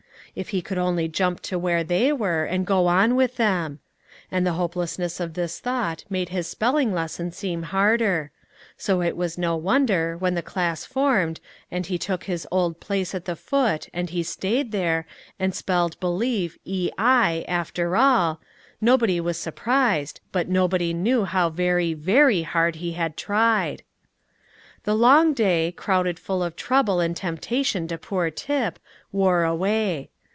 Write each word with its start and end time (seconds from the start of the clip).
If 0.33 0.49
he 0.51 0.61
could 0.61 0.77
only 0.77 1.09
jump 1.09 1.41
to 1.41 1.59
where 1.59 1.83
they 1.83 2.13
were, 2.13 2.45
and 2.45 2.65
go 2.65 2.87
on 2.87 3.17
with 3.17 3.35
them! 3.35 3.79
And 4.31 4.47
the 4.47 4.53
hopelessness 4.53 5.19
of 5.19 5.33
this 5.33 5.59
thought 5.59 6.05
made 6.09 6.29
his 6.29 6.47
spelling 6.47 6.93
lesson 6.93 7.33
seem 7.33 7.63
harder; 7.63 8.31
so 8.77 9.01
it 9.01 9.17
was 9.17 9.37
no 9.37 9.57
wonder, 9.57 10.15
when 10.17 10.35
the 10.35 10.41
class 10.41 10.85
formed, 10.85 11.41
and 11.69 11.85
he 11.87 11.97
took 11.97 12.23
his 12.23 12.47
old 12.49 12.79
place 12.79 13.13
at 13.13 13.25
the 13.25 13.35
foot, 13.35 13.89
and 13.93 14.11
he 14.11 14.23
stayed 14.23 14.71
there, 14.71 15.05
and 15.37 15.53
spelled 15.53 15.99
believe 15.99 16.57
ei 16.65 16.93
after 17.45 17.97
all; 17.97 18.39
nobody 18.79 19.19
was 19.19 19.37
surprised, 19.37 20.21
but 20.31 20.47
nobody 20.47 20.93
knew 20.93 21.25
how 21.25 21.49
very, 21.49 21.93
very 21.93 22.43
hard 22.43 22.75
he 22.77 22.93
had 22.93 23.17
tried. 23.17 23.83
The 24.85 24.95
long 24.95 25.33
day, 25.33 25.73
crowded 25.73 26.17
full 26.17 26.41
of 26.41 26.55
trouble 26.55 27.01
and 27.01 27.17
temptation 27.17 27.85
to 27.89 27.97
poor 27.97 28.31
Tip, 28.31 28.79
wore 29.11 29.43
away. 29.43 30.07